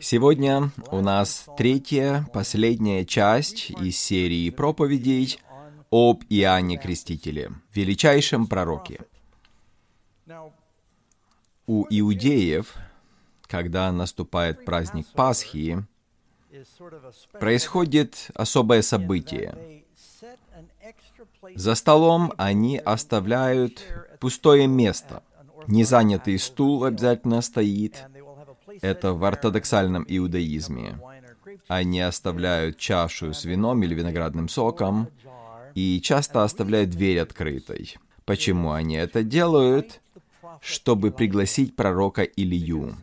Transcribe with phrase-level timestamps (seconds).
[0.00, 5.40] Сегодня у нас третья, последняя часть из серии проповедей
[5.90, 9.00] об Иоанне Крестителе, величайшем пророке.
[11.66, 12.74] У иудеев,
[13.42, 15.84] когда наступает праздник Пасхи,
[17.32, 19.84] происходит особое событие.
[21.54, 23.82] За столом они оставляют
[24.20, 25.22] пустое место.
[25.66, 28.04] Незанятый стул обязательно стоит,
[28.80, 30.98] это в ортодоксальном иудаизме.
[31.68, 35.08] Они оставляют чашу с вином или виноградным соком
[35.74, 37.96] и часто оставляют дверь открытой.
[38.24, 40.00] Почему они это делают?
[40.60, 42.96] Чтобы пригласить пророка Илью.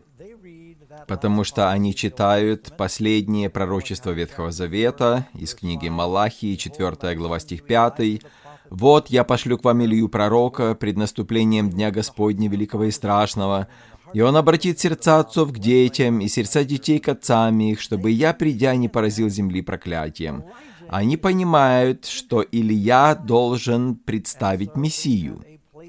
[1.07, 8.21] Потому что они читают последние пророчества Ветхого Завета из книги Малахии, 4 глава, стих 5.
[8.69, 13.67] «Вот я пошлю к вам Илью пророка пред наступлением Дня Господня Великого и Страшного,
[14.15, 18.33] и он обратит сердца отцов к детям, и сердца детей к отцам их, чтобы я,
[18.33, 20.45] придя, не поразил земли проклятием.
[20.87, 25.43] Они понимают, что Илья должен представить Мессию,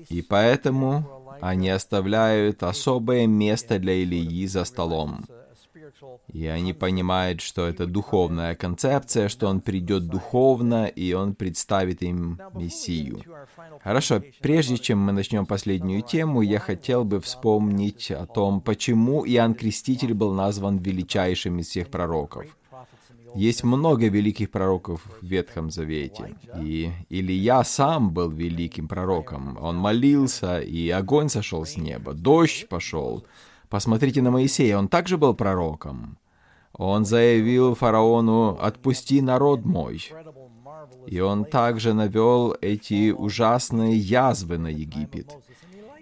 [0.09, 5.27] и поэтому они оставляют особое место для Ильи за столом.
[6.33, 12.41] И они понимают, что это духовная концепция, что он придет духовно, и он представит им
[12.55, 13.23] Мессию.
[13.83, 19.55] Хорошо, прежде чем мы начнем последнюю тему, я хотел бы вспомнить о том, почему Иоанн
[19.55, 22.47] Креститель был назван величайшим из всех пророков.
[23.35, 26.37] Есть много великих пророков в Ветхом Завете.
[26.59, 29.59] И Илья сам был великим пророком.
[29.61, 33.27] Он молился, и огонь сошел с неба, дождь пошел,
[33.69, 36.19] Посмотрите на Моисея, он также был пророком.
[36.72, 40.03] Он заявил фараону «Отпусти народ мой».
[41.06, 45.37] И он также навел эти ужасные язвы на Египет.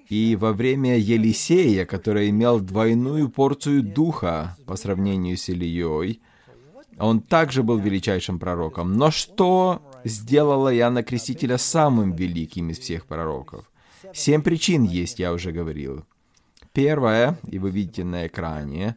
[0.08, 6.20] И во время Елисея, который имел двойную порцию духа по сравнению с Ильей,
[6.98, 8.94] он также был величайшим пророком.
[8.94, 13.70] Но что сделало Иоанна Крестителя самым великим из всех пророков?
[14.12, 16.04] Семь причин есть, я уже говорил.
[16.74, 18.96] Первое, и вы видите на экране,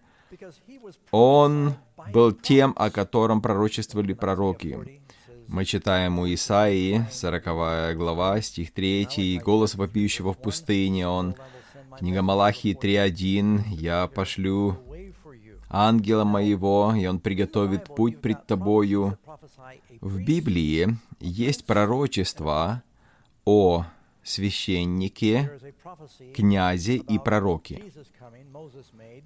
[1.12, 1.76] он
[2.12, 5.00] был тем, о котором пророчествовали пророки.
[5.48, 11.36] Мы читаем у Исаии, 40 глава, стих 3, «Голос вопиющего в пустыне он».
[12.00, 14.78] Книга Малахии 3.1, «Я пошлю
[15.70, 19.20] ангела моего, и он приготовит путь пред тобою».
[20.02, 22.82] В Библии есть пророчество
[23.46, 23.86] о
[24.28, 25.50] священники,
[26.36, 27.94] князи и пророки.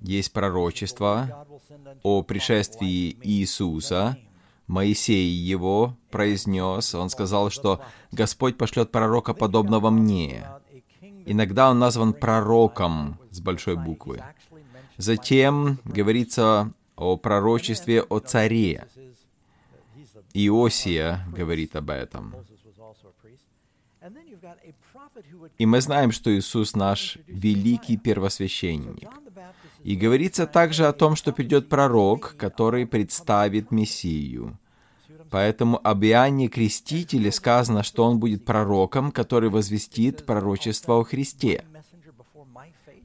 [0.01, 1.47] Есть пророчество
[2.03, 4.17] о пришествии Иисуса.
[4.67, 7.81] Моисей его произнес, он сказал, что
[8.11, 10.47] Господь пошлет пророка, подобного мне.
[11.25, 14.23] Иногда он назван пророком с большой буквы.
[14.97, 18.87] Затем говорится о пророчестве о царе.
[20.33, 22.35] Иосия говорит об этом.
[25.57, 29.09] И мы знаем, что Иисус наш великий первосвященник.
[29.83, 34.57] И говорится также о том, что придет пророк, который представит Мессию.
[35.31, 41.63] Поэтому об Иоанне Крестителе сказано, что он будет пророком, который возвестит пророчество о Христе.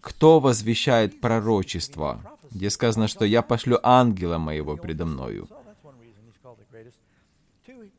[0.01, 2.21] Кто возвещает пророчество?
[2.51, 5.49] Где сказано, что я пошлю ангела моего предо мною.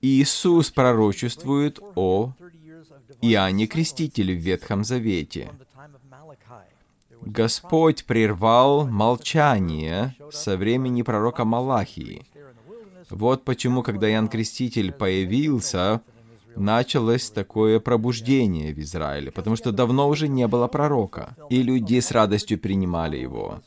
[0.01, 2.33] Иисус пророчествует о
[3.21, 5.51] Иоанне Крестителе в Ветхом Завете.
[7.21, 12.25] Господь прервал молчание со времени пророка Малахии.
[13.09, 16.01] Вот почему, когда Иоанн Креститель появился,
[16.55, 22.11] началось такое пробуждение в Израиле, потому что давно уже не было пророка, и люди с
[22.11, 23.61] радостью принимали его.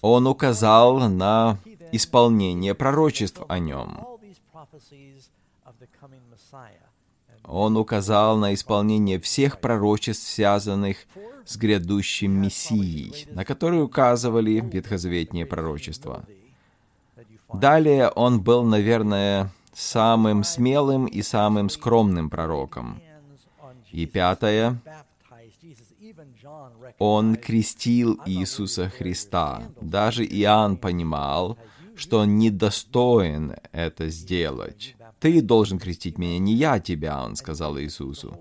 [0.00, 1.58] Он указал на
[1.92, 3.98] исполнение пророчеств о нем.
[7.44, 10.98] Он указал на исполнение всех пророчеств, связанных
[11.44, 16.24] с грядущим Мессией, на которые указывали ветхозаветные пророчества.
[17.52, 23.00] Далее он был, наверное, самым смелым и самым скромным пророком.
[23.90, 24.80] И пятое,
[26.98, 29.62] он крестил Иисуса Христа.
[29.80, 31.58] Даже Иоанн понимал,
[31.94, 34.96] что он недостоин это сделать.
[35.22, 38.40] «Ты должен крестить меня, не я тебя»,— он сказал Иисусу.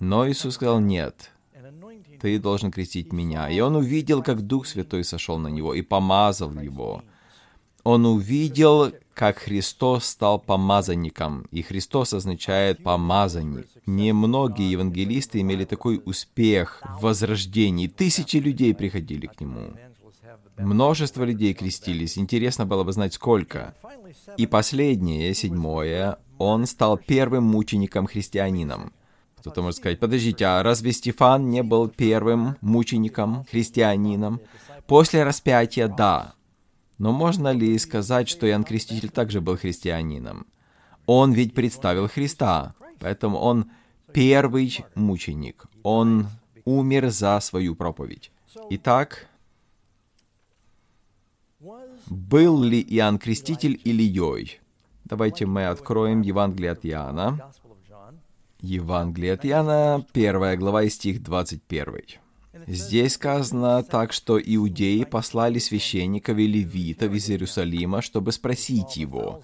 [0.00, 1.30] Но Иисус сказал, «Нет,
[2.20, 3.48] ты должен крестить меня».
[3.48, 7.04] И он увидел, как Дух Святой сошел на него и помазал его.
[7.84, 13.68] Он увидел, как Христос стал помазанником, и Христос означает «помазанник».
[13.86, 17.86] Немногие евангелисты имели такой успех в возрождении.
[17.86, 19.74] Тысячи людей приходили к Нему.
[20.60, 22.18] Множество людей крестились.
[22.18, 23.74] Интересно было бы знать, сколько.
[24.36, 28.92] И последнее, седьмое, он стал первым мучеником-христианином.
[29.38, 34.40] Кто-то может сказать, подождите, а разве Стефан не был первым мучеником, христианином?
[34.86, 36.34] После распятия, да.
[36.98, 40.46] Но можно ли сказать, что Иоанн Креститель также был христианином?
[41.06, 43.70] Он ведь представил Христа, поэтому он
[44.12, 45.64] первый мученик.
[45.82, 46.28] Он
[46.66, 48.30] умер за свою проповедь.
[48.68, 49.29] Итак,
[52.10, 54.60] был ли Иоанн Креститель Ильей?
[55.04, 57.52] Давайте мы откроем Евангелие от Иоанна.
[58.60, 62.18] Евангелие от Иоанна, первая глава и стих 21.
[62.66, 69.42] Здесь сказано так, что иудеи послали священников и левитов из Иерусалима, чтобы спросить его.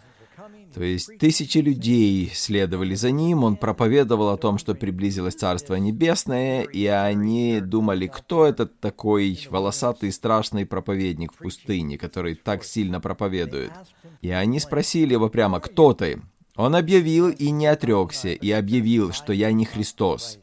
[0.76, 6.64] То есть тысячи людей следовали за ним, он проповедовал о том, что приблизилось Царство Небесное,
[6.64, 13.72] и они думали, кто этот такой волосатый страшный проповедник в пустыне, который так сильно проповедует.
[14.20, 16.20] И они спросили его прямо, кто ты?
[16.56, 20.38] Он объявил и не отрекся, и объявил, что я не Христос.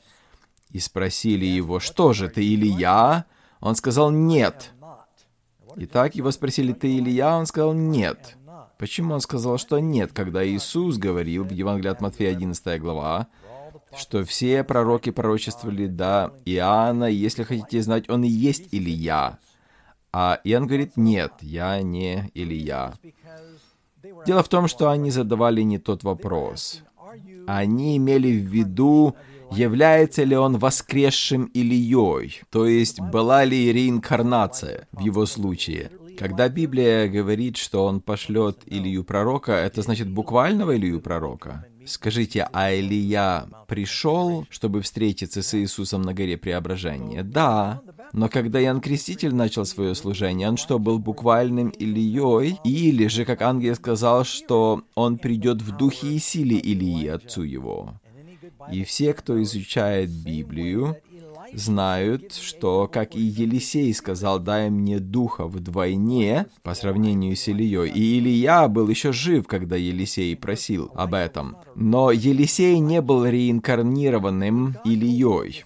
[0.71, 3.25] И спросили его, что же, ты Илья?
[3.59, 4.73] Он сказал, нет.
[5.75, 7.37] Итак, его спросили, ты Илья?
[7.37, 8.35] Он сказал, нет.
[8.77, 13.27] Почему он сказал, что нет, когда Иисус говорил в Евангелии от Матфея 11 глава,
[13.95, 19.37] что все пророки пророчествовали до Иоанна, если хотите знать, он и есть Илья.
[20.11, 22.93] А Иоанн говорит, нет, я не Илья.
[24.25, 26.83] Дело в том, что они задавали не тот вопрос.
[27.47, 29.15] Они имели в виду,
[29.51, 35.91] является ли он воскресшим Ильей, то есть была ли реинкарнация в его случае.
[36.17, 41.65] Когда Библия говорит, что он пошлет Илью пророка, это значит буквального Илью пророка?
[41.85, 47.23] Скажите, а Илья пришел, чтобы встретиться с Иисусом на горе Преображения?
[47.23, 47.81] Да.
[48.13, 52.59] Но когда Иоанн Креститель начал свое служение, он что, был буквальным Ильей?
[52.63, 57.99] Или же, как ангел сказал, что он придет в духе и силе Илии, отцу его?
[58.71, 60.97] И все, кто изучает Библию,
[61.53, 68.19] знают, что, как и Елисей сказал, «дай мне духа вдвойне» по сравнению с Ильей, и
[68.19, 71.57] Илья был еще жив, когда Елисей просил об этом.
[71.75, 75.63] Но Елисей не был реинкарнированным Ильей.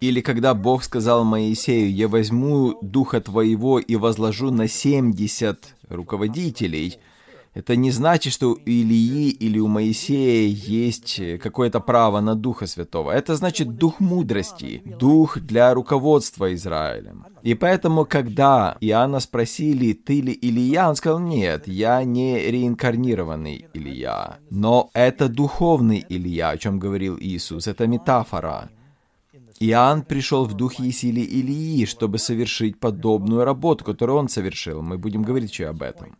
[0.00, 6.98] Или когда Бог сказал Моисею, «Я возьму духа твоего и возложу на семьдесят руководителей»,
[7.54, 13.10] это не значит, что у Илии или у Моисея есть какое-то право на Духа Святого.
[13.10, 17.26] Это значит дух мудрости, дух для руководства Израилем.
[17.42, 24.38] И поэтому, когда Иоанна спросили, ты ли Илья, он сказал, нет, я не реинкарнированный Илья.
[24.50, 28.70] Но это духовный Илья, о чем говорил Иисус, это метафора.
[29.60, 34.82] Иоанн пришел в духе и силе Илии, чтобы совершить подобную работу, которую он совершил.
[34.82, 36.16] Мы будем говорить еще об этом.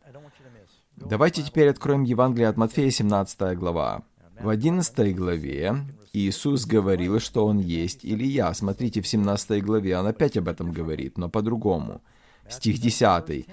[1.00, 4.02] Давайте теперь откроем Евангелие от Матфея, 17 глава.
[4.40, 5.76] В 11 главе
[6.12, 8.52] Иисус говорил, что Он есть Илья.
[8.52, 12.02] Смотрите, в 17 главе Он опять об этом говорит, но по-другому.
[12.48, 13.46] Стих 10.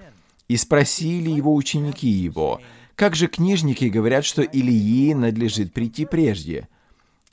[0.48, 2.62] «И спросили Его ученики Его,
[2.96, 6.68] как же книжники говорят, что Илии надлежит прийти прежде?»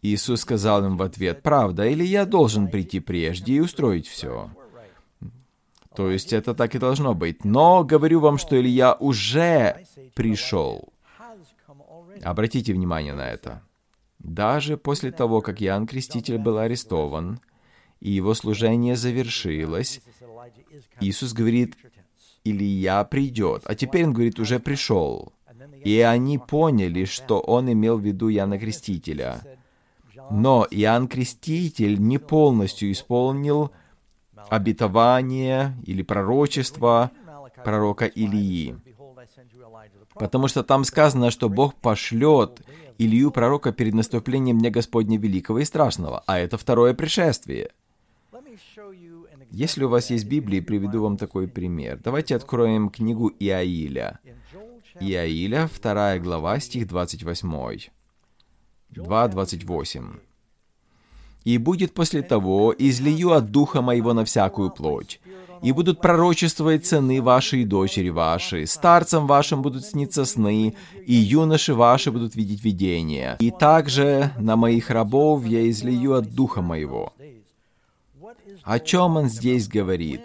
[0.02, 4.50] Иисус сказал им в ответ, «Правда, Илья должен прийти прежде и устроить все».
[5.94, 7.44] То есть это так и должно быть.
[7.44, 9.84] Но говорю вам, что Илья уже
[10.14, 10.92] пришел.
[12.22, 13.62] Обратите внимание на это.
[14.18, 17.40] Даже после того, как Иоанн Креститель был арестован,
[18.00, 20.00] и его служение завершилось,
[21.00, 21.76] Иисус говорит,
[22.44, 23.62] Илья придет.
[23.66, 25.32] А теперь он говорит, уже пришел.
[25.84, 29.40] И они поняли, что он имел в виду Иоанна Крестителя.
[30.30, 33.72] Но Иоанн Креститель не полностью исполнил
[34.48, 37.10] обетование или пророчество
[37.64, 38.76] пророка Илии.
[40.14, 42.60] Потому что там сказано, что Бог пошлет
[42.98, 47.70] Илью пророка перед наступлением Дня Господня Великого и Страшного, а это второе пришествие.
[49.50, 52.00] Если у вас есть Библия, приведу вам такой пример.
[52.02, 54.18] Давайте откроем книгу Иаиля.
[55.00, 57.88] Иаиля, вторая глава, стих 28.
[58.92, 60.20] 2.28.
[61.44, 65.20] И будет после того, излию от духа моего на всякую плоть.
[65.62, 68.66] И будут пророчествовать сыны ваши и дочери ваши.
[68.66, 70.74] Старцам вашим будут сниться сны,
[71.06, 73.36] и юноши ваши будут видеть видения.
[73.38, 77.12] И также на моих рабов я излию от духа моего.
[78.64, 80.22] О чем он здесь говорит?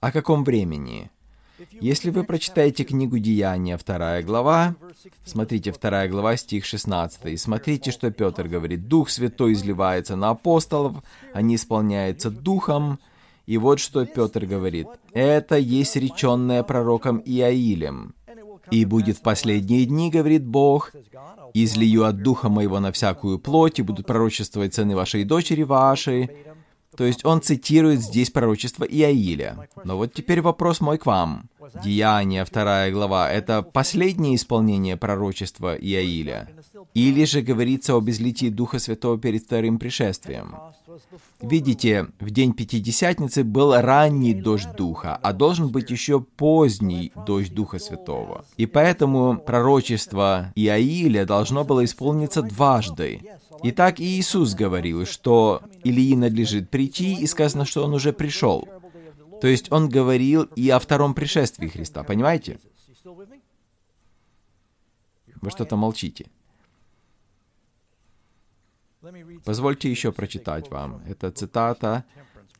[0.00, 1.10] О каком времени?
[1.70, 4.74] Если вы прочитаете книгу Деяния, вторая глава,
[5.24, 8.88] смотрите, вторая глава, стих 16, и смотрите, что Петр говорит.
[8.88, 10.96] «Дух Святой изливается на апостолов,
[11.32, 12.98] они исполняются Духом,
[13.46, 14.86] И вот что Петр говорит.
[15.12, 18.14] «Это есть реченное пророком Иаилем.
[18.70, 20.92] И будет в последние дни, говорит Бог,
[21.52, 26.30] излию от духа моего на всякую плоть, и будут пророчествовать сыны вашей и дочери вашей».
[26.96, 29.68] То есть он цитирует здесь пророчество Иаиля.
[29.84, 31.48] Но вот теперь вопрос мой к вам.
[31.82, 36.48] Деяния, вторая глава, это последнее исполнение пророчества Иаиля?
[36.94, 40.54] Или же говорится об излитии Духа Святого перед вторым пришествием?
[41.40, 47.78] Видите, в день Пятидесятницы был ранний дождь Духа, а должен быть еще поздний дождь Духа
[47.78, 48.44] Святого.
[48.56, 53.20] И поэтому пророчество Иаиля должно было исполниться дважды.
[53.66, 58.68] Итак, Иисус говорил, что Илии надлежит прийти, и сказано, что он уже пришел.
[59.40, 62.60] То есть он говорил и о втором пришествии Христа, понимаете?
[65.40, 66.26] Вы что-то молчите.
[69.46, 71.02] Позвольте еще прочитать вам.
[71.06, 72.04] Это цитата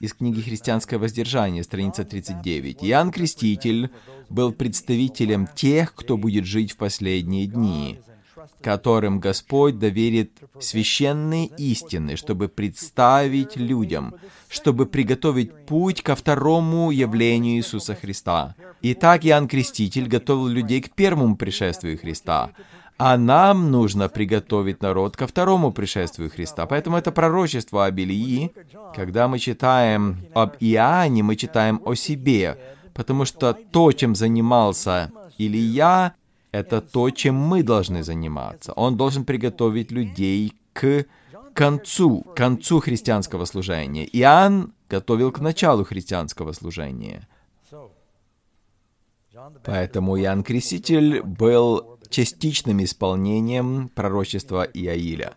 [0.01, 2.83] из книги «Христианское воздержание», страница 39.
[2.83, 3.91] «Иоанн Креститель
[4.31, 8.01] был представителем тех, кто будет жить в последние дни,
[8.61, 14.15] которым Господь доверит священные истины, чтобы представить людям,
[14.49, 18.55] чтобы приготовить путь ко второму явлению Иисуса Христа.
[18.83, 22.51] Итак, Иоанн Креститель готовил людей к первому пришествию Христа,
[22.97, 26.67] а нам нужно приготовить народ ко второму пришествию Христа.
[26.67, 28.53] Поэтому это пророчество об Илии.
[28.95, 32.57] Когда мы читаем об Иоанне, мы читаем о себе,
[32.95, 36.15] потому что то, чем занимался Илия,
[36.55, 38.73] это то, чем мы должны заниматься.
[38.75, 41.05] Он должен приготовить людей к
[41.53, 44.05] концу, концу христианского служения.
[44.13, 47.27] Иоанн готовил к началу христианского служения.
[49.65, 55.35] Поэтому Иоанн Креститель был частичным исполнением пророчества Иаиля.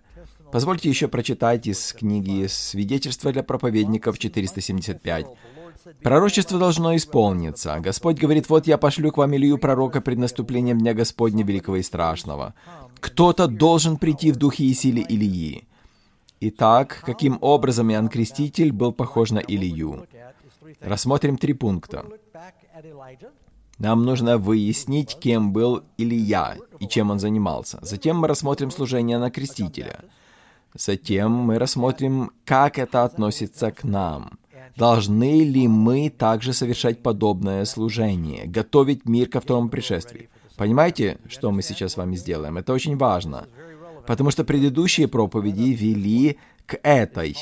[0.51, 5.25] Позвольте еще прочитать из книги «Свидетельство для проповедников» 475.
[6.03, 7.79] Пророчество должно исполниться.
[7.79, 11.83] Господь говорит, вот я пошлю к вам Илью пророка пред наступлением Дня Господня Великого и
[11.83, 12.53] Страшного.
[12.99, 15.67] Кто-то должен прийти в духе и силе Илии.
[16.39, 20.07] Итак, каким образом Иоанн Креститель был похож на Илью?
[20.81, 22.05] Рассмотрим три пункта.
[23.79, 27.79] Нам нужно выяснить, кем был Илья и чем он занимался.
[27.81, 29.99] Затем мы рассмотрим служение на Крестителя.
[30.73, 34.39] Затем мы рассмотрим, как это относится к нам.
[34.75, 40.29] Должны ли мы также совершать подобное служение, готовить мир ко второму пришествию?
[40.55, 42.57] Понимаете, что мы сейчас с вами сделаем?
[42.57, 43.47] Это очень важно,
[44.05, 47.37] потому что предыдущие проповеди вели к этой.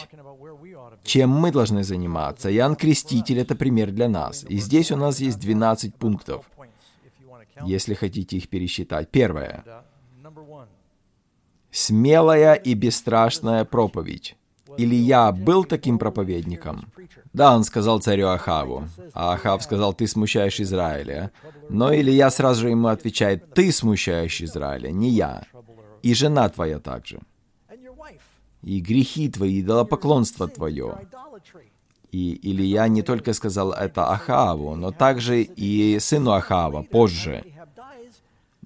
[1.03, 2.53] Чем мы должны заниматься?
[2.53, 4.43] Иоанн Креститель— это пример для нас.
[4.49, 6.49] И здесь у нас есть 12 пунктов,
[7.63, 9.11] если хотите их пересчитать.
[9.11, 9.63] Первое.
[11.71, 14.35] Смелая и бесстрашная проповедь.
[14.77, 16.91] Илья был таким проповедником?
[17.35, 18.87] Да, он сказал царю Ахаву.
[19.13, 21.31] А Ахав сказал, ты смущаешь Израиля.
[21.69, 25.43] Но Илья сразу же ему отвечает, ты смущаешь Израиля, не я.
[26.01, 27.19] И жена твоя также.
[28.63, 30.97] И грехи твои, и идолопоклонство твое.
[32.11, 37.43] И Илья не только сказал это Ахаву, но также и сыну Ахава позже.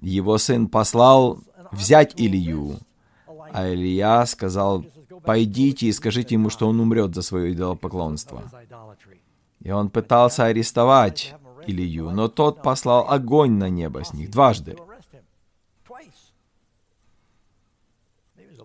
[0.00, 1.40] Его сын послал
[1.72, 2.78] взять Илью,
[3.52, 4.84] а Илья сказал,
[5.24, 8.42] пойдите и скажите ему, что он умрет за свое идолопоклонство.
[9.60, 11.34] И он пытался арестовать
[11.66, 14.76] Илью, но тот послал огонь на небо с них дважды.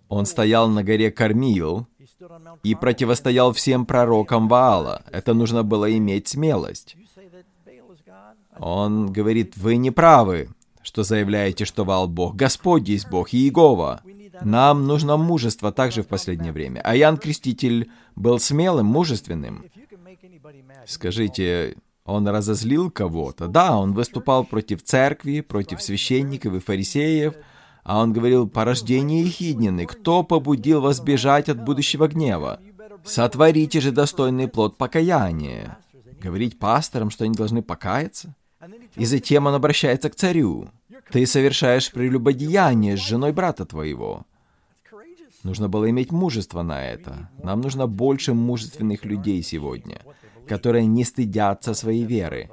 [0.07, 1.87] Он стоял на горе Кормил
[2.63, 5.03] и противостоял всем пророкам Ваала.
[5.11, 6.95] Это нужно было иметь смелость.
[8.57, 10.49] Он говорит, вы не правы,
[10.81, 12.35] что заявляете, что Ваал Бог.
[12.35, 14.01] Господь есть Бог, и Иегова.
[14.41, 16.81] Нам нужно мужество также в последнее время.
[16.83, 19.65] А Ян Креститель был смелым, мужественным.
[20.85, 21.75] Скажите,
[22.05, 23.47] он разозлил кого-то?
[23.47, 27.33] Да, он выступал против церкви, против священников и фарисеев,
[27.83, 32.59] а он говорил, порождение ехиднины, кто побудил вас бежать от будущего гнева?
[33.03, 35.77] Сотворите же достойный плод покаяния.
[36.19, 38.35] Говорить пасторам, что они должны покаяться?
[38.95, 40.69] И затем он обращается к царю.
[41.11, 44.25] Ты совершаешь прелюбодеяние с женой брата твоего.
[45.43, 47.29] Нужно было иметь мужество на это.
[47.43, 50.01] Нам нужно больше мужественных людей сегодня,
[50.47, 52.49] которые не стыдятся своей веры.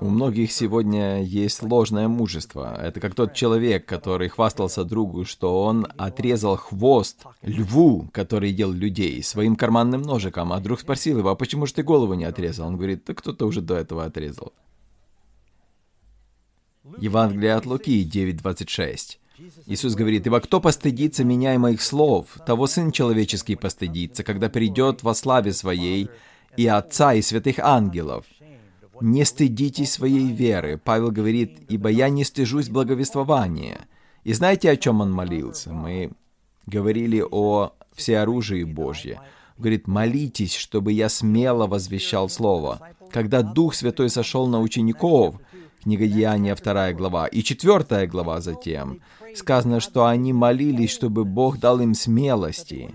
[0.00, 2.76] У многих сегодня есть ложное мужество.
[2.80, 9.22] Это как тот человек, который хвастался другу, что он отрезал хвост льву, который ел людей,
[9.22, 12.68] своим карманным ножиком, а друг спросил его, а почему же ты голову не отрезал?
[12.68, 14.52] Он говорит, да кто-то уже до этого отрезал.
[16.98, 19.18] Евангелие от Луки 9.26.
[19.66, 25.02] Иисус говорит, «Ибо кто постыдится меня и моих слов, того Сын Человеческий постыдится, когда придет
[25.02, 26.10] во славе Своей
[26.56, 28.24] и Отца, и святых ангелов.
[29.00, 30.80] Не стыдитесь своей веры.
[30.82, 33.88] Павел говорит, ибо я не стыжусь благовествования.
[34.22, 35.72] И знаете, о чем он молился?
[35.72, 36.12] Мы
[36.66, 39.20] говорили о всеоружии Божье.
[39.58, 42.80] Говорит, молитесь, чтобы я смело возвещал Слово.
[43.10, 45.36] Когда Дух Святой сошел на учеников,
[45.82, 49.00] книга Деяния, 2 глава, и 4 глава затем,
[49.34, 52.90] сказано, что они молились, чтобы Бог дал им смелости,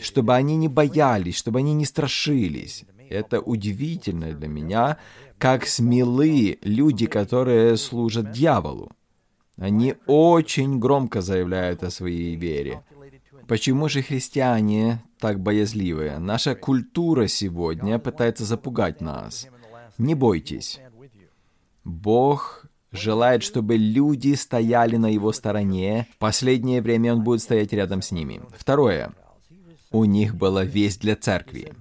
[0.00, 2.84] чтобы они не боялись, чтобы они не страшились.
[3.08, 4.98] Это удивительно для меня,
[5.38, 8.90] как смелы люди, которые служат дьяволу.
[9.56, 12.82] Они очень громко заявляют о своей вере.
[13.46, 16.18] Почему же христиане так боязливые?
[16.18, 19.48] Наша культура сегодня пытается запугать нас.
[19.96, 20.80] Не бойтесь.
[21.88, 26.06] Бог желает, чтобы люди стояли на его стороне.
[26.14, 28.40] В последнее время он будет стоять рядом с ними.
[28.56, 29.12] Второе.
[29.90, 31.72] У них была весть для церкви.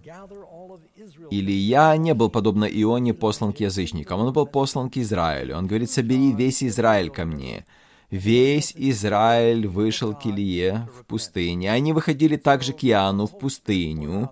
[1.30, 4.22] Илья не был, подобно Ионе, послан к язычникам.
[4.22, 5.58] Он был послан к Израилю.
[5.58, 7.66] Он говорит, собери весь Израиль ко мне.
[8.10, 11.70] Весь Израиль вышел к Илье в пустыне.
[11.70, 14.32] Они выходили также к Иоанну в пустыню.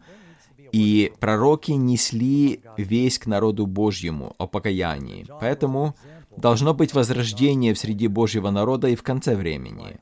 [0.76, 5.26] И пророки несли весь к народу Божьему о покаянии.
[5.40, 5.96] Поэтому
[6.36, 10.02] должно быть возрождение в среди Божьего народа и в конце времени.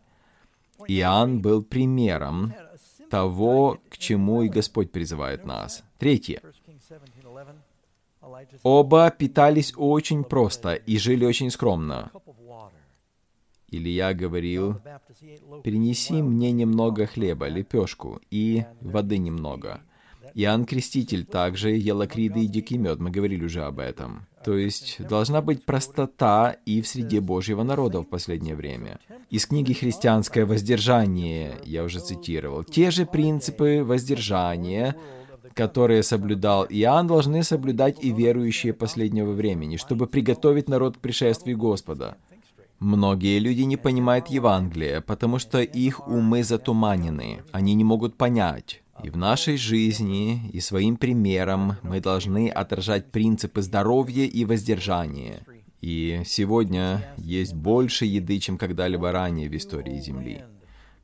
[0.87, 2.55] Иоанн был примером
[3.11, 5.83] того, к чему и Господь призывает нас.
[5.99, 6.41] Третье.
[8.63, 12.09] Оба питались очень просто и жили очень скромно.
[13.67, 14.81] Илья говорил,
[15.63, 19.81] «Принеси мне немного хлеба, лепешку, и воды немного».
[20.33, 24.25] Иоанн Креститель также ел акриды и дикий мед, мы говорили уже об этом.
[24.43, 28.99] То есть должна быть простота и в среде Божьего народа в последнее время.
[29.29, 32.63] Из книги «Христианское воздержание» я уже цитировал.
[32.63, 34.95] Те же принципы воздержания,
[35.53, 42.17] которые соблюдал Иоанн, должны соблюдать и верующие последнего времени, чтобы приготовить народ к пришествию Господа.
[42.79, 47.43] Многие люди не понимают Евангелия, потому что их умы затуманены.
[47.53, 48.82] Они не могут понять.
[49.01, 55.43] И в нашей жизни, и своим примером мы должны отражать принципы здоровья и воздержания.
[55.81, 60.43] И сегодня есть больше еды, чем когда-либо ранее в истории Земли.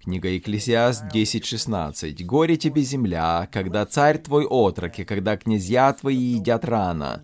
[0.02, 2.24] Книга Екклесиаст 10.16.
[2.24, 7.22] «Горе тебе, земля, когда царь твой отрок, и когда князья твои едят рано.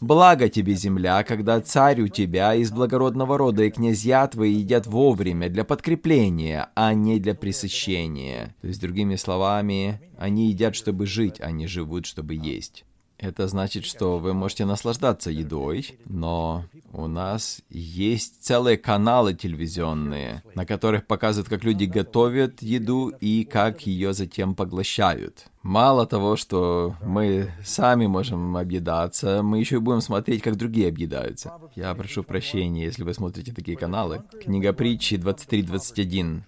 [0.00, 5.48] Благо тебе, земля, когда царь у тебя из благородного рода, и князья твои едят вовремя
[5.48, 8.54] для подкрепления, а не для пресыщения».
[8.60, 12.84] То есть, другими словами, они едят, чтобы жить, а не живут, чтобы есть.
[13.18, 20.66] Это значит, что вы можете наслаждаться едой, но у нас есть целые каналы телевизионные, на
[20.66, 25.46] которых показывают, как люди готовят еду и как ее затем поглощают.
[25.62, 31.52] Мало того, что мы сами можем объедаться, мы еще и будем смотреть, как другие объедаются.
[31.74, 34.22] Я прошу прощения, если вы смотрите такие каналы.
[34.42, 36.42] Книга притчи 23.21.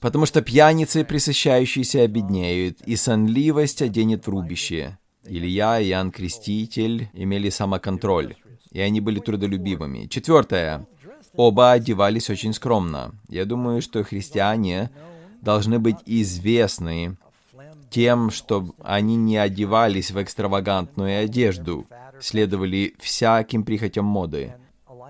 [0.00, 4.98] «Потому что пьяницы, присыщающиеся, обеднеют, и сонливость оденет в рубище».
[5.28, 8.36] Илья и Иоанн Креститель имели самоконтроль,
[8.72, 10.06] и они были трудолюбивыми.
[10.06, 10.86] Четвертое.
[11.34, 13.14] Оба одевались очень скромно.
[13.28, 14.90] Я думаю, что христиане
[15.42, 17.16] должны быть известны
[17.90, 21.86] тем, что они не одевались в экстравагантную одежду,
[22.20, 24.54] следовали всяким прихотям моды.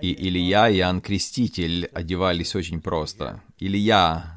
[0.02, 3.40] И Илья и Иоанн Креститель одевались очень просто.
[3.58, 4.35] Илья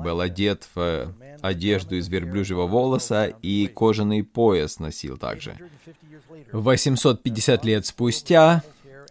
[0.00, 5.56] был одет в одежду из верблюжьего волоса и кожаный пояс носил также.
[6.52, 8.62] 850 лет спустя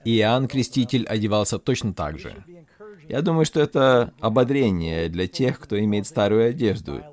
[0.06, 2.44] Иоанн Креститель одевался точно так же.
[3.08, 7.04] Я думаю, что это ободрение для тех, кто имеет старую одежду.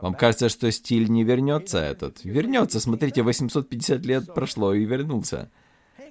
[0.00, 2.24] Вам кажется, что стиль не вернется этот?
[2.24, 5.50] Вернется, смотрите, 850 лет прошло и вернулся.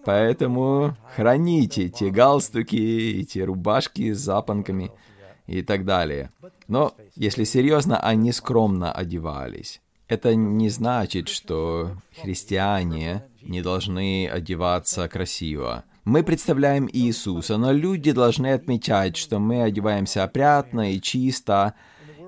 [0.05, 4.91] Поэтому храните те галстуки и те рубашки с запонками
[5.47, 6.29] и так далее.
[6.67, 9.81] Но, если серьезно, они скромно одевались.
[10.07, 15.85] Это не значит, что христиане не должны одеваться красиво.
[16.03, 21.75] Мы представляем Иисуса, но люди должны отмечать, что мы одеваемся опрятно и чисто,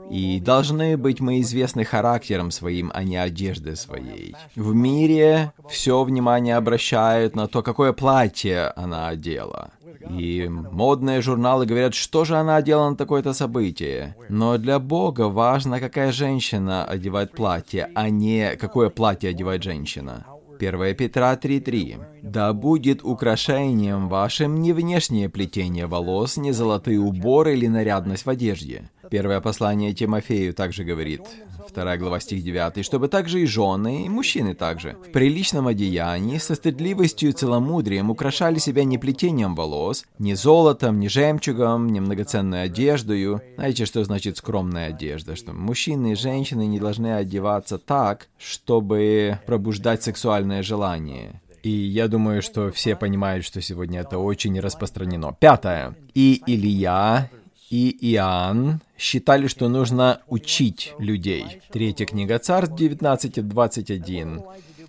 [0.09, 4.35] и должны быть мы известны характером своим, а не одеждой своей.
[4.55, 9.71] В мире все внимание обращают на то, какое платье она одела.
[10.09, 14.15] И модные журналы говорят, что же она одела на такое-то событие.
[14.29, 20.25] Но для Бога важно, какая женщина одевает платье, а не какое платье одевает женщина.
[20.59, 21.99] 1 Петра 3.3.
[22.21, 28.89] «Да будет украшением вашим не внешнее плетение волос, не золотые уборы или нарядность в одежде».
[29.13, 31.21] Первое послание Тимофею также говорит,
[31.69, 36.55] вторая глава стих 9, чтобы также и жены, и мужчины также, в приличном одеянии, со
[36.55, 43.39] стыдливостью и целомудрием украшали себя не плетением волос, не золотом, не жемчугом, не многоценной одеждою.
[43.53, 45.35] Знаете, что значит скромная одежда?
[45.35, 51.39] Что мужчины и женщины не должны одеваться так, чтобы пробуждать сексуальное желание.
[51.61, 55.37] И я думаю, что все понимают, что сегодня это очень распространено.
[55.39, 55.95] Пятое.
[56.15, 57.29] И Илья,
[57.73, 61.59] и Иоанн считали, что нужно учить людей.
[61.71, 64.43] Третья книга Царств 19.21.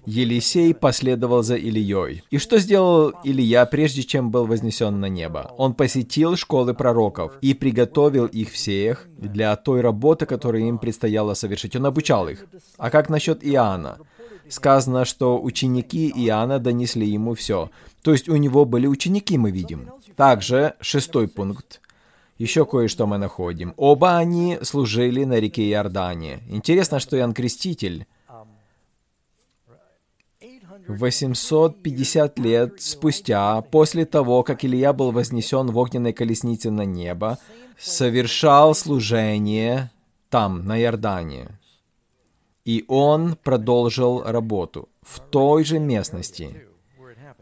[0.04, 2.22] Елисей последовал за Ильей.
[2.30, 5.50] И что сделал Илья, прежде чем был вознесен на небо?
[5.56, 11.74] Он посетил школы пророков и приготовил их всех для той работы, которую им предстояло совершить.
[11.76, 12.44] Он обучал их.
[12.76, 13.96] А как насчет Иоанна?
[14.50, 17.70] Сказано, что ученики Иоанна донесли ему все.
[18.02, 19.88] То есть у него были ученики, мы видим.
[20.16, 21.80] Также шестой пункт.
[22.38, 23.74] Еще кое-что мы находим.
[23.76, 26.42] Оба они служили на реке Иордане.
[26.48, 28.06] Интересно, что Иоанн Креститель
[30.88, 37.38] 850 лет спустя, после того, как Илья был вознесен в огненной колеснице на небо,
[37.78, 39.90] совершал служение
[40.28, 41.58] там, на Иордане.
[42.64, 46.66] И он продолжил работу в той же местности.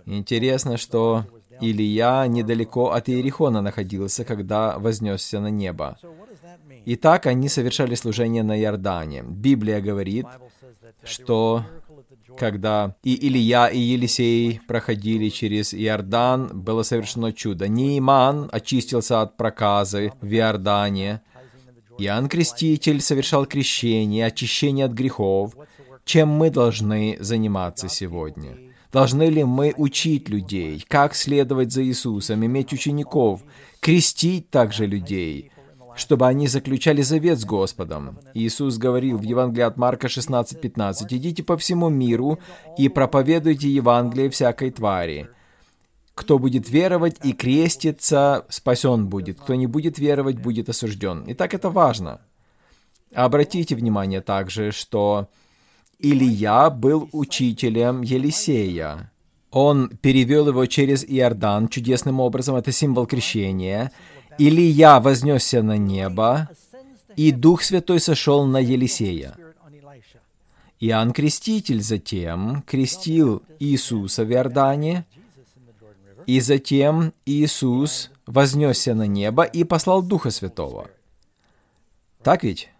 [0.04, 1.24] Интересно, что
[1.62, 5.96] Илья недалеко от Иерихона находился, когда вознесся на небо.
[6.84, 9.22] Итак, они совершали служение на Иордане.
[9.22, 10.26] Библия говорит,
[11.04, 11.64] что
[12.36, 17.68] когда и Илья, и Елисей проходили через Иордан, было совершено чудо.
[17.68, 21.20] Нейман очистился от проказы в Иордане.
[21.98, 25.54] Иоанн Креститель совершал крещение, очищение от грехов.
[26.04, 28.71] Чем мы должны заниматься сегодня?
[28.92, 33.42] Должны ли мы учить людей, как следовать за Иисусом, иметь учеников,
[33.80, 35.50] крестить также людей,
[35.96, 38.18] чтобы они заключали завет с Господом?
[38.34, 42.38] Иисус говорил в Евангелии от Марка 16:15, «Идите по всему миру
[42.76, 45.30] и проповедуйте Евангелие всякой твари.
[46.14, 49.40] Кто будет веровать и креститься, спасен будет.
[49.40, 51.24] Кто не будет веровать, будет осужден».
[51.28, 52.20] Итак, это важно.
[53.14, 55.28] Обратите внимание также, что
[56.02, 59.12] Илья был учителем Елисея.
[59.52, 63.92] Он перевел его через Иордан чудесным образом, это символ крещения.
[64.36, 66.48] Илья вознесся на небо,
[67.14, 69.36] и Дух Святой сошел на Елисея.
[70.80, 75.06] Иоанн Креститель затем крестил Иисуса в Иордане,
[76.26, 80.90] и затем Иисус вознесся на небо и послал Духа Святого.
[82.24, 82.71] Так ведь?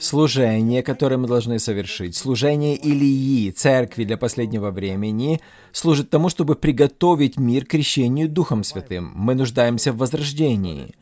[0.00, 5.40] Служение, которое мы должны совершить, служение Илии, церкви для последнего времени,
[5.72, 9.12] служит тому, чтобы приготовить мир к крещению Духом Святым.
[9.14, 10.94] Мы нуждаемся в возрождении,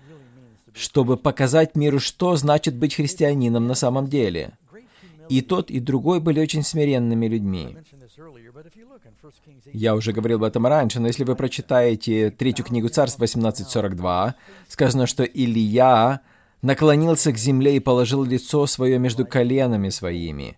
[0.75, 4.53] чтобы показать миру, что значит быть христианином на самом деле.
[5.29, 7.77] И тот, и другой были очень смиренными людьми.
[9.73, 14.35] Я уже говорил об этом раньше, но если вы прочитаете третью книгу Царств 18.42,
[14.69, 16.21] сказано, что Илья
[16.63, 20.57] наклонился к земле и положил лицо свое между коленами своими.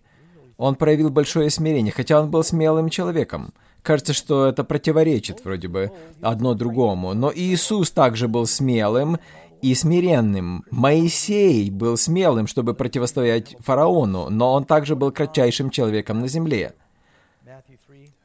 [0.57, 3.53] Он проявил большое смирение, хотя он был смелым человеком.
[3.81, 7.13] Кажется, что это противоречит вроде бы одно другому.
[7.13, 9.17] Но Иисус также был смелым
[9.61, 10.63] и смиренным.
[10.69, 16.73] Моисей был смелым, чтобы противостоять фараону, но он также был кратчайшим человеком на земле.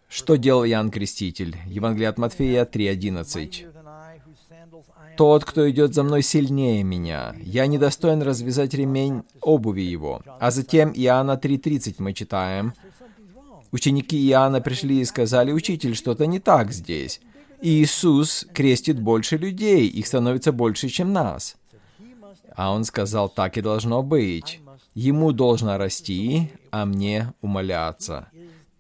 [0.08, 1.56] Что делал Иоанн Креститель?
[1.66, 3.75] Евангелие от Матфея 3.11.
[5.16, 7.35] Тот, кто идет за мной сильнее меня.
[7.40, 10.22] Я недостоин развязать ремень обуви его.
[10.40, 12.74] А затем Иоанна 3.30 мы читаем.
[13.72, 17.20] Ученики Иоанна пришли и сказали, «Учитель, что-то не так здесь.
[17.62, 21.57] Иисус крестит больше людей, их становится больше, чем нас».
[22.55, 24.61] А он сказал, так и должно быть.
[24.94, 28.29] Ему должно расти, а мне умоляться.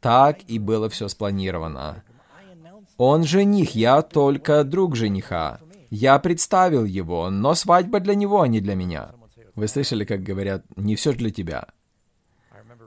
[0.00, 2.02] Так и было все спланировано.
[2.96, 5.60] Он жених, я только друг жениха.
[5.90, 9.12] Я представил его, но свадьба для него, а не для меня.
[9.54, 11.66] Вы слышали, как говорят, не все для тебя.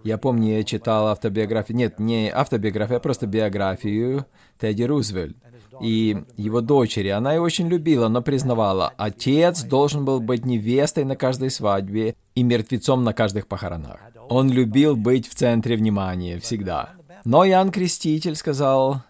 [0.03, 4.25] Я помню, я читал автобиографию, нет, не автобиографию, а просто биографию
[4.57, 5.35] Тедди Рузвельт
[5.81, 7.09] и его дочери.
[7.09, 12.43] Она его очень любила, но признавала, отец должен был быть невестой на каждой свадьбе и
[12.43, 13.99] мертвецом на каждых похоронах.
[14.29, 16.91] Он любил быть в центре внимания всегда.
[17.25, 19.01] Но Ян Креститель сказал,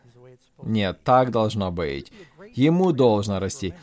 [0.64, 2.12] нет, так должно быть.
[2.54, 3.74] Ему должно расти.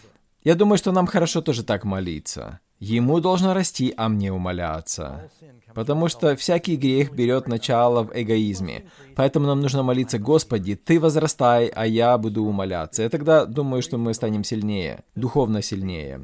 [0.44, 2.60] Я думаю, что нам хорошо тоже так молиться.
[2.78, 5.30] Ему должно расти, а мне умоляться.
[5.74, 8.84] Потому что всякий грех берет начало в эгоизме.
[9.14, 13.04] Поэтому нам нужно молиться, Господи, Ты возрастай, а я буду умоляться.
[13.04, 16.20] И тогда думаю, что мы станем сильнее, духовно сильнее.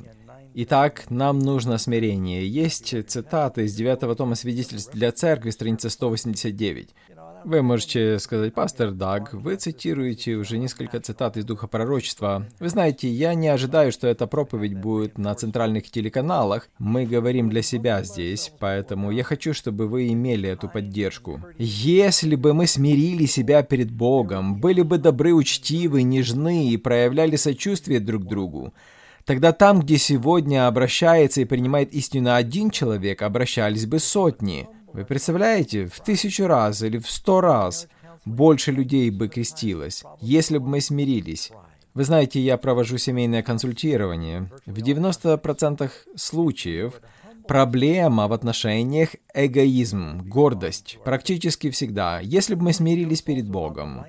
[0.55, 2.47] Итак, нам нужно смирение.
[2.47, 6.91] Есть цитата из 9 тома свидетельств для церкви, страница 189.
[7.45, 12.47] Вы можете сказать, пастор Даг, вы цитируете уже несколько цитат из Духа Пророчества.
[12.61, 16.69] Вы знаете, я не ожидаю, что эта проповедь будет на центральных телеканалах.
[16.79, 21.41] Мы говорим для себя здесь, поэтому я хочу, чтобы вы имели эту поддержку.
[21.59, 28.01] Если бы мы смирили себя перед Богом, были бы добры, учтивы, нежны и проявляли сочувствие
[28.01, 28.73] друг другу,
[29.25, 34.69] Тогда там, где сегодня обращается и принимает истину один человек, обращались бы сотни.
[34.93, 37.89] Вы представляете, в тысячу раз или в сто раз
[38.25, 41.51] больше людей бы крестилось, если бы мы смирились.
[41.95, 44.51] Вы знаете, я провожу семейное консультирование.
[44.67, 47.01] В 90% случаев
[47.47, 50.99] проблема в отношениях– эгоизм, гордость.
[51.05, 52.21] Практически всегда.
[52.21, 54.05] Если бы мы смирились перед Богом,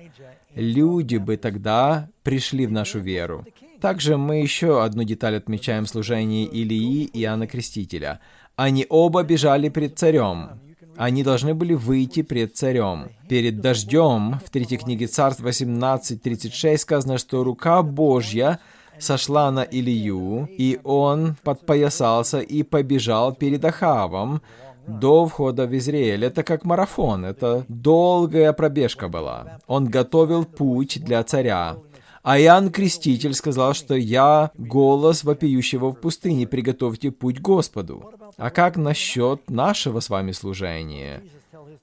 [0.54, 3.46] люди бы тогда пришли в нашу веру.
[3.80, 8.20] Также мы еще одну деталь отмечаем в служении Илии и Иоанна Крестителя.
[8.56, 10.60] Они оба бежали пред царем.
[10.96, 13.10] Они должны были выйти пред царем.
[13.28, 18.60] Перед дождем в третьей книге Царств 18.36 сказано, что рука Божья
[18.98, 24.40] сошла на Илью, и он подпоясался и побежал перед Ахавом
[24.86, 26.24] до входа в Израиль.
[26.24, 29.58] Это как марафон, это долгая пробежка была.
[29.66, 31.76] Он готовил путь для царя.
[32.22, 38.10] А Иоанн Креститель сказал, что «Я— голос вопиющего в пустыне, приготовьте путь Господу».
[38.36, 41.22] А как насчет нашего с вами служения?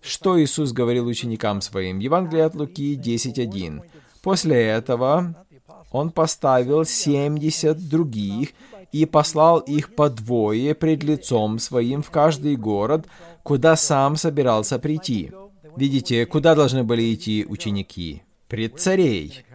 [0.02, 2.00] Что Иисус говорил ученикам своим?
[2.00, 3.82] Евангелие от Луки 10.1.
[4.22, 5.36] После этого
[5.92, 8.50] Он поставил 70 других
[8.92, 13.06] и послал их по двое пред лицом своим в каждый город,
[13.44, 15.32] куда сам собирался прийти.
[15.78, 18.24] Видите, куда должны были идти ученики?
[18.50, 19.46] Пред царей.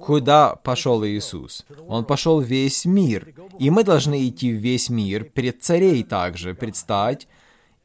[0.00, 1.64] Куда пошел Иисус?
[1.88, 3.34] Он пошел весь мир.
[3.58, 7.28] И мы должны идти в весь мир, пред царей также, предстать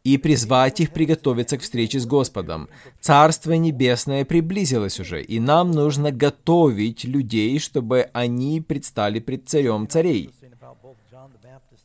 [0.04, 2.70] и призвать их приготовиться к встрече с Господом.
[3.02, 10.30] Царство Небесное приблизилось уже, и нам нужно готовить людей, чтобы они предстали пред царем царей.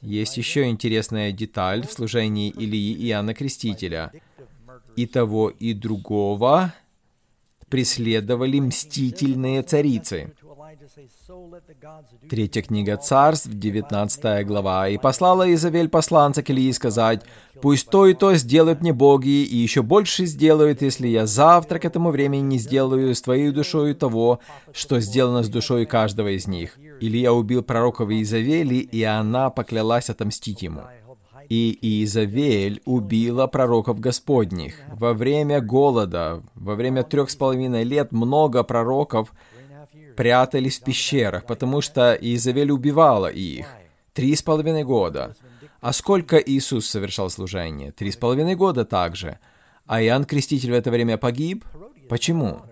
[0.02, 4.12] Есть еще интересная деталь в служении Илии и Иоанна Крестителя.
[4.96, 6.74] И того, и другого
[7.70, 10.34] преследовали мстительные царицы.
[12.28, 14.88] Третья книга Царств, 19 глава.
[14.88, 17.22] «И послала Изавель посланца к Илии сказать,
[17.62, 21.84] «Пусть то и то сделают мне боги, и еще больше сделают, если я завтра к
[21.84, 24.40] этому времени не сделаю с твоей душою того,
[24.72, 26.78] что сделано с душой каждого из них».
[27.00, 30.82] Илья убил пророков Изавели, и она поклялась отомстить ему
[31.50, 34.76] и Иезавель убила пророков Господних.
[34.94, 39.32] Во время голода, во время трех с половиной лет, много пророков
[40.16, 43.66] прятались в пещерах, потому что Иезавель убивала их.
[44.12, 45.34] Три с половиной года.
[45.80, 47.90] А сколько Иисус совершал служение?
[47.90, 49.40] Три с половиной года также.
[49.86, 51.64] А Иоанн Креститель в это время погиб?
[52.08, 52.62] Почему?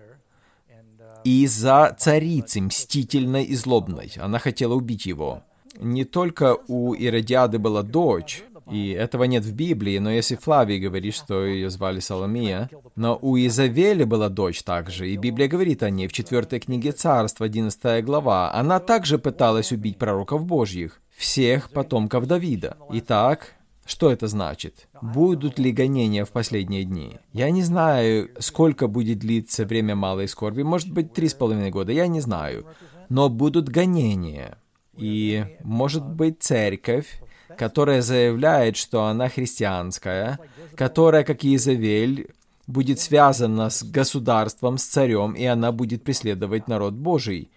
[1.25, 4.13] Из-за царицы, мстительной и злобной.
[4.15, 5.43] Она хотела убить его.
[5.77, 11.15] Не только у Иродиады была дочь, и этого нет в Библии, но если Флавий говорит,
[11.15, 16.07] что ее звали Соломия, но у Изавели была дочь также, и Библия говорит о ней
[16.07, 18.53] в 4 книге Царств, 11 глава.
[18.53, 22.77] Она также пыталась убить пророков Божьих, всех потомков Давида.
[22.91, 23.55] Итак,
[23.85, 24.87] что это значит?
[25.01, 27.17] Будут ли гонения в последние дни?
[27.33, 30.61] Я не знаю, сколько будет длиться время малой скорби.
[30.61, 32.67] Может быть, три с половиной года, я не знаю.
[33.09, 34.59] Но будут гонения.
[34.95, 37.19] И, может быть, церковь
[37.57, 40.39] которая заявляет, что она христианская,
[40.75, 42.29] которая, как и Изавель,
[42.67, 47.49] будет связана с государством, с царем, и она будет преследовать народ Божий.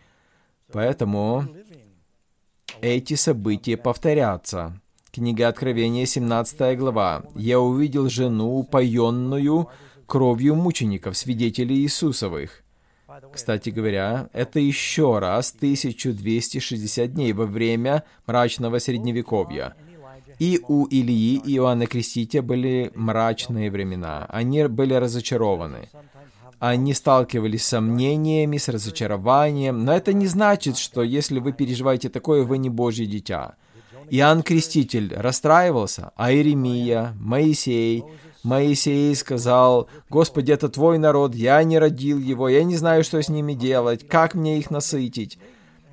[0.72, 1.46] Поэтому
[2.80, 4.80] эти события повторятся.
[5.12, 7.24] Книга Откровения, 17 глава.
[7.34, 9.68] «Я увидел жену, упоенную
[10.06, 12.62] кровью мучеников, свидетелей Иисусовых».
[13.30, 19.74] Кстати говоря, это еще раз 1260 дней во время мрачного Средневековья.
[20.42, 24.26] И у Ильи и Иоанна Крестителя были мрачные времена.
[24.28, 25.88] Они были разочарованы.
[26.58, 29.84] Они сталкивались с сомнениями, с разочарованием.
[29.84, 33.54] Но это не значит, что если вы переживаете такое, вы не Божье дитя.
[34.10, 38.02] Иоанн Креститель расстраивался, а Иеремия, Моисей,
[38.42, 43.28] Моисей сказал, «Господи, это Твой народ, я не родил его, я не знаю, что с
[43.28, 45.38] ними делать, как мне их насытить».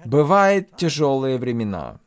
[0.05, 1.99] Бывают тяжелые времена.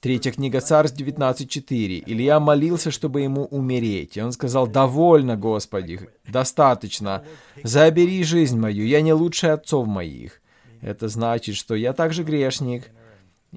[0.00, 2.04] Третья книга Царств 19.4.
[2.06, 4.16] Илья молился, чтобы ему умереть.
[4.16, 7.24] И он сказал, «Довольно, Господи, достаточно.
[7.64, 10.40] Забери жизнь мою, я не лучше отцов моих».
[10.82, 12.90] Это значит, что я также грешник,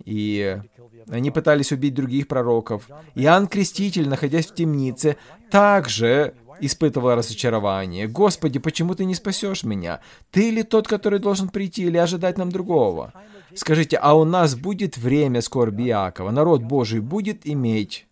[0.04, 0.60] и
[1.08, 2.90] они пытались убить других пророков.
[3.14, 5.18] Иоанн Креститель, находясь в темнице,
[5.52, 8.08] также испытывал разочарование.
[8.08, 10.00] «Господи, почему ты не спасешь меня?
[10.32, 13.14] Ты ли тот, который должен прийти, или ожидать нам другого?»
[13.56, 16.32] Скажите, а у нас будет время скорби Иакова?
[16.32, 18.08] Народ Божий будет иметь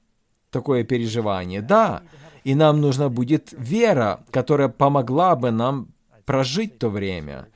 [0.50, 1.62] такое переживание?
[1.62, 2.04] Да.
[2.44, 5.90] И нам нужна будет вера, которая помогла бы нам
[6.26, 7.48] прожить то время.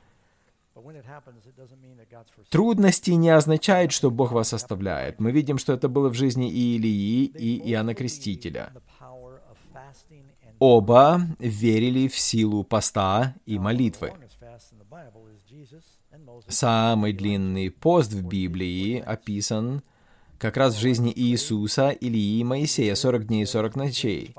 [2.50, 5.19] Трудности не означают, что Бог вас оставляет.
[5.19, 8.74] Мы видим, что это было в жизни и Илии, и Иоанна Крестителя.
[10.60, 14.13] Оба верили в силу поста и молитвы.
[16.48, 19.82] Самый длинный пост в Библии описан
[20.43, 24.36] как раз в жизни Иисуса, Илии и Моисея, 40 дней и 40 ночей.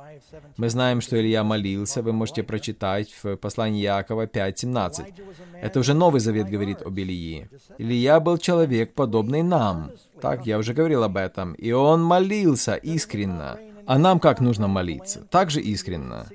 [0.59, 5.15] Мы знаем, что Илья молился, вы можете прочитать в послании Иакова 5.17.
[5.63, 7.49] Это уже Новый Завет говорит об Илии.
[7.79, 9.93] Илья был человек, подобный нам.
[10.21, 11.55] Так, я уже говорил об этом.
[11.55, 13.59] И он молился искренно.
[13.87, 15.21] А нам как нужно молиться?
[15.31, 16.27] Также искренно.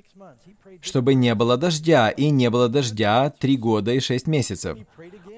[0.80, 4.78] Чтобы не было дождя, и не было дождя три года и шесть месяцев.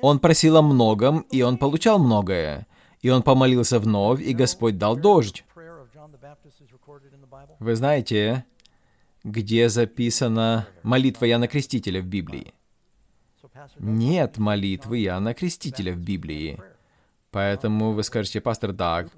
[0.02, 2.66] Он просил о многом, и он получал многое.
[3.00, 5.44] И он помолился вновь, и Господь дал дождь.
[7.60, 8.44] Вы знаете,
[9.22, 12.52] где записана молитва Яна Крестителя в Библии?
[13.78, 16.60] Нет молитвы Иоанна Крестителя в Библии.
[17.30, 19.08] Поэтому вы скажете, пастор Даг,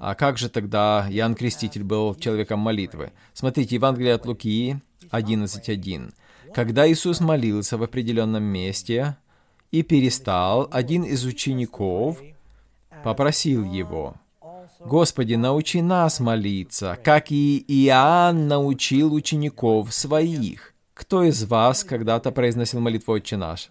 [0.00, 3.12] а как же тогда Иоанн Креститель был человеком молитвы?
[3.32, 4.78] Смотрите, Евангелие от Луки
[5.10, 6.12] 11.1.
[6.52, 9.16] Когда Иисус молился в определенном месте
[9.74, 12.22] и перестал, один из учеников
[13.02, 14.14] попросил его,
[14.78, 20.74] «Господи, научи нас молиться, как и Иоанн научил учеников своих».
[20.94, 23.70] Кто из вас когда-то произносил молитву «Отче наш»?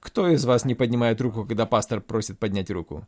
[0.00, 3.06] Кто из вас не поднимает руку, когда пастор просит поднять руку?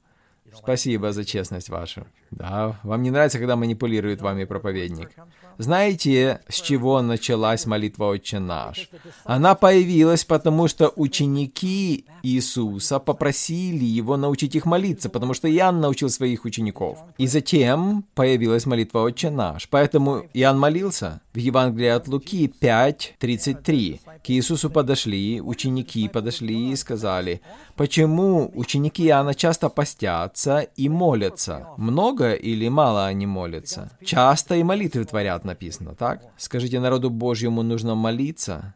[0.56, 2.06] Спасибо за честность вашу.
[2.30, 5.10] Да, вам не нравится, когда манипулирует вами проповедник.
[5.58, 8.90] Знаете, с чего началась молитва «Отче наш»?
[9.24, 16.08] Она появилась, потому что ученики Иисуса попросили его научить их молиться, потому что Иоанн научил
[16.08, 16.98] своих учеников.
[17.18, 19.68] И затем появилась молитва «Отче наш».
[19.68, 24.00] Поэтому Иоанн молился в Евангелии от Луки 5.33.
[24.24, 27.42] К Иисусу подошли, ученики подошли и сказали,
[27.76, 31.68] «Почему ученики Иоанна часто постятся и молятся?
[31.76, 36.22] Много или мало они молятся?» Часто и молитвы творят, написано, так?
[36.38, 38.74] Скажите, народу Божьему нужно молиться?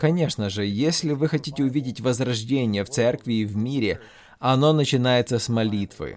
[0.00, 4.00] Конечно же, если вы хотите увидеть возрождение в церкви и в мире,
[4.38, 6.16] оно начинается с молитвы.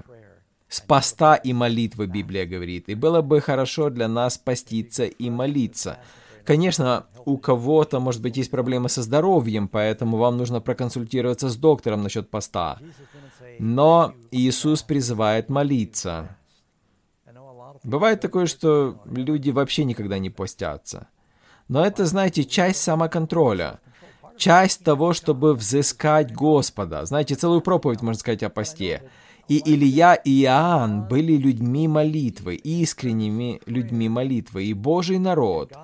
[0.69, 2.87] С поста и молитвы, Библия говорит.
[2.87, 5.99] И было бы хорошо для нас поститься и молиться.
[6.45, 12.03] Конечно, у кого-то, может быть, есть проблемы со здоровьем, поэтому вам нужно проконсультироваться с доктором
[12.03, 12.79] насчет поста.
[13.59, 16.37] Но Иисус призывает молиться.
[17.83, 21.09] Бывает такое, что люди вообще никогда не постятся.
[21.67, 23.80] Но это, знаете, часть самоконтроля.
[24.38, 27.06] Часть того, чтобы взыскать Господа.
[27.06, 29.04] Знаете, целую проповедь, можно сказать, о посте.
[29.47, 34.65] И Илья и Иоанн были людьми молитвы, искренними людьми молитвы.
[34.65, 35.73] И Божий народ—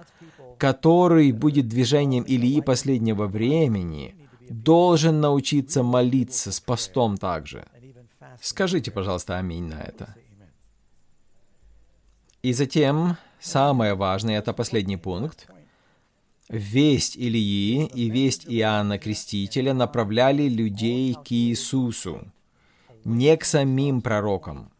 [0.60, 4.14] который будет движением Ильи последнего времени,
[4.50, 7.66] должен научиться молиться с постом также.
[8.42, 10.16] Скажите, пожалуйста, аминь на это.
[12.42, 15.48] И затем, самое важное, это последний пункт.
[16.50, 22.22] Весть Ильи и весть Иоанна Крестителя направляли людей к Иисусу,
[23.06, 24.72] не к самим пророкам.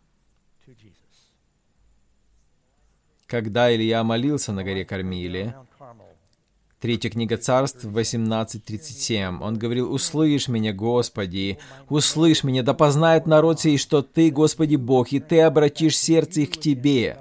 [3.28, 5.56] Когда Илья молился на горе Кормиле,
[6.80, 9.44] Третья книга Царств 18.37.
[9.44, 15.12] Он говорил, «Услышь меня, Господи, услышь меня, да познает народ сей, что Ты, Господи Бог,
[15.12, 17.20] и Ты обратишь сердце их к Тебе».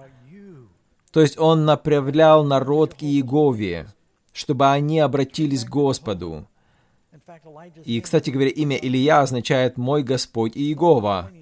[1.11, 3.89] То есть он направлял народ к Иегове,
[4.39, 6.47] чтобы они обратились к Господу.
[7.85, 11.33] И, кстати говоря, имя Илья означает «мой Господь Иегова».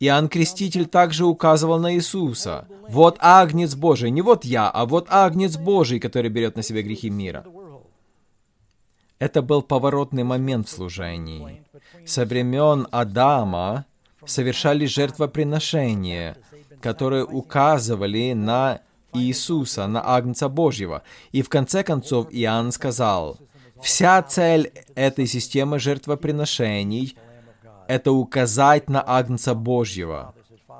[0.00, 2.66] Иоанн Креститель также указывал на Иисуса.
[2.88, 7.10] Вот Агнец Божий, не вот я, а вот Агнец Божий, который берет на себя грехи
[7.10, 7.44] мира.
[9.18, 11.62] Это был поворотный момент в служении.
[12.06, 13.84] Со времен Адама
[14.24, 16.38] совершали жертвоприношения,
[16.80, 18.80] которые указывали на
[19.14, 21.02] Иисуса, на Агнца Божьего.
[21.32, 23.38] И в конце концов Иоанн сказал,
[23.80, 27.16] вся цель этой системы жертвоприношений
[27.88, 30.34] это указать на Агнца Божьего.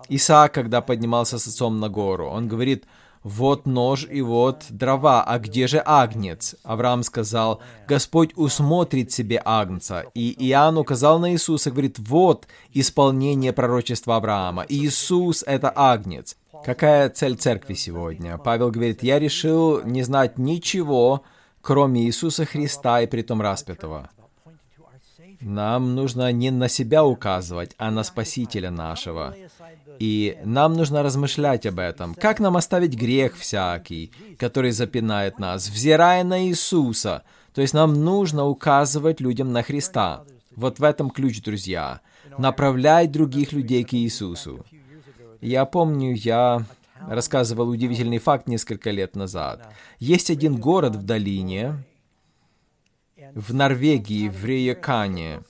[0.09, 2.85] Исаак, когда поднимался с отцом на гору, он говорит,
[3.25, 6.55] вот нож и вот дрова, а где же агнец?
[6.63, 10.05] Авраам сказал, Господь усмотрит себе агнца.
[10.15, 14.65] И Иоанн указал на Иисуса, говорит, вот исполнение пророчества Авраама.
[14.69, 16.37] Иисус— это агнец.
[16.65, 18.39] Какая цель церкви сегодня?
[18.39, 21.23] Павел говорит, я решил не знать ничего,
[21.63, 24.11] кроме Иисуса Христа и притом распятого.
[25.41, 29.35] Нам нужно не на себя указывать, а на Спасителя нашего.
[29.99, 32.15] И нам нужно размышлять об этом.
[32.15, 37.23] Как нам оставить грех всякий, который запинает нас, взирая на Иисуса?
[37.55, 40.25] То есть нам нужно указывать людям на Христа.
[40.57, 42.01] Вот в этом ключ, друзья.
[42.39, 44.65] Направлять других людей к Иисусу.
[45.41, 46.65] Я помню, я
[47.09, 49.69] рассказывал удивительный факт несколько лет назад.
[49.99, 51.77] Есть один город в долине,
[53.35, 55.43] в Норвегии, в Риекане,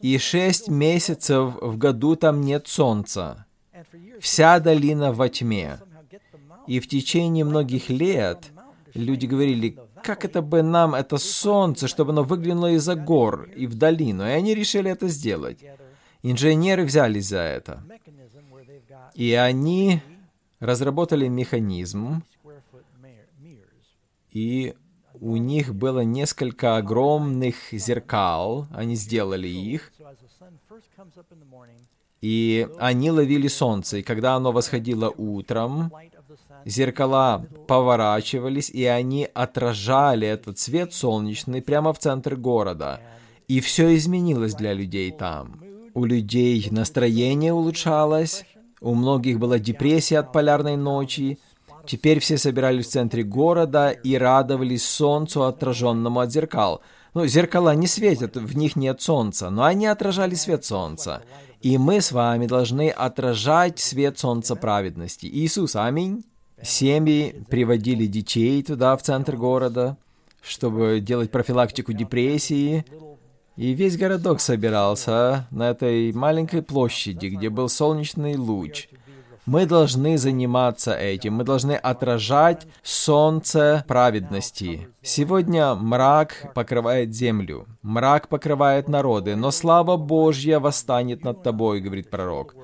[0.00, 3.46] и шесть месяцев в году там нет солнца.
[4.20, 5.78] Вся долина во тьме.
[6.66, 8.50] И в течение многих лет
[8.94, 13.74] люди говорили, как это бы нам это солнце, чтобы оно выглянуло из-за гор и в
[13.74, 14.24] долину.
[14.24, 15.58] И они решили это сделать.
[16.22, 17.84] Инженеры взялись за это.
[19.14, 20.00] И они
[20.58, 22.22] разработали механизм,
[24.32, 24.74] и
[25.22, 29.92] у них было несколько огромных зеркал, они сделали их,
[32.20, 35.92] и они ловили солнце, и когда оно восходило утром,
[36.64, 43.00] зеркала поворачивались, и они отражали этот свет солнечный прямо в центр города.
[43.46, 45.62] И все изменилось для людей там.
[45.94, 48.44] У людей настроение улучшалось,
[48.80, 51.38] у многих была депрессия от полярной ночи,
[51.86, 56.80] Теперь все собирались в центре города и радовались солнцу, отраженному от зеркал.
[57.14, 61.22] Ну, зеркала не светят, в них нет солнца, но они отражали свет солнца.
[61.60, 65.26] И мы с вами должны отражать свет солнца праведности.
[65.26, 66.24] Иисус, аминь.
[66.62, 69.96] Семьи приводили детей туда, в центр города,
[70.40, 72.84] чтобы делать профилактику депрессии.
[73.56, 78.88] И весь городок собирался на этой маленькой площади, где был солнечный луч–
[79.46, 84.88] мы должны заниматься этим, мы должны отражать солнце праведности.
[85.02, 92.54] Сегодня мрак покрывает землю, мрак покрывает народы, но слава Божья восстанет над тобой, говорит пророк.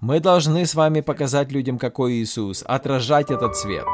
[0.00, 3.86] Мы должны с вами показать людям, какой Иисус, отражать этот свет.